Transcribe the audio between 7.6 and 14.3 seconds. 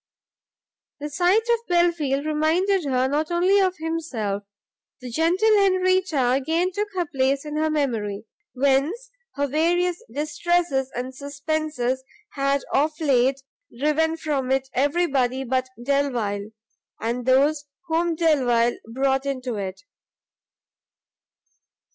memory, whence her various distresses and suspences had of late driven